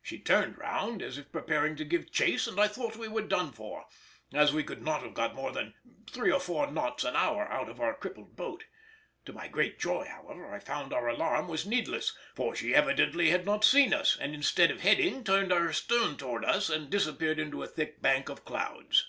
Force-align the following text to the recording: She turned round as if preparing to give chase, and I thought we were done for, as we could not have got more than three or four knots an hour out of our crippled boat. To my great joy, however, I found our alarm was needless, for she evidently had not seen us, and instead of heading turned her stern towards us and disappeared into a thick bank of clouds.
She 0.00 0.20
turned 0.20 0.58
round 0.58 1.02
as 1.02 1.18
if 1.18 1.32
preparing 1.32 1.74
to 1.74 1.84
give 1.84 2.12
chase, 2.12 2.46
and 2.46 2.60
I 2.60 2.68
thought 2.68 2.94
we 2.94 3.08
were 3.08 3.22
done 3.26 3.50
for, 3.50 3.84
as 4.32 4.52
we 4.52 4.62
could 4.62 4.80
not 4.80 5.02
have 5.02 5.12
got 5.12 5.34
more 5.34 5.50
than 5.50 5.74
three 6.08 6.30
or 6.30 6.38
four 6.38 6.70
knots 6.70 7.02
an 7.02 7.16
hour 7.16 7.48
out 7.48 7.68
of 7.68 7.80
our 7.80 7.92
crippled 7.94 8.36
boat. 8.36 8.64
To 9.24 9.32
my 9.32 9.48
great 9.48 9.80
joy, 9.80 10.04
however, 10.08 10.54
I 10.54 10.60
found 10.60 10.92
our 10.92 11.08
alarm 11.08 11.48
was 11.48 11.66
needless, 11.66 12.16
for 12.36 12.54
she 12.54 12.72
evidently 12.76 13.30
had 13.30 13.44
not 13.44 13.64
seen 13.64 13.92
us, 13.92 14.16
and 14.16 14.36
instead 14.36 14.70
of 14.70 14.82
heading 14.82 15.24
turned 15.24 15.50
her 15.50 15.72
stern 15.72 16.16
towards 16.16 16.46
us 16.46 16.70
and 16.70 16.88
disappeared 16.88 17.40
into 17.40 17.64
a 17.64 17.66
thick 17.66 18.00
bank 18.00 18.28
of 18.28 18.44
clouds. 18.44 19.08